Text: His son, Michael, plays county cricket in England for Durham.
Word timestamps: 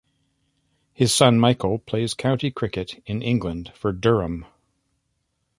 His 0.93 1.13
son, 1.13 1.39
Michael, 1.39 1.77
plays 1.77 2.15
county 2.15 2.49
cricket 2.49 3.03
in 3.05 3.21
England 3.21 3.71
for 3.75 3.91
Durham. 3.91 4.47